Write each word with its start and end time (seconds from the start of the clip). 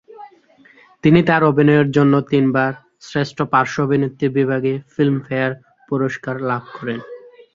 তিনি 1.03 1.19
তার 1.23 1.41
অভিনয়ের 1.43 1.87
জন্য 1.91 2.13
তিনবার 2.31 2.71
শ্রেষ্ঠ 3.01 3.37
পার্শ্ব 3.51 3.77
অভিনেত্রী 3.85 4.27
বিভাগে 4.37 4.73
ফিল্মফেয়ার 4.93 5.51
পুরস্কার 5.89 6.35
লাভ 6.49 6.63
করেন। 6.77 6.99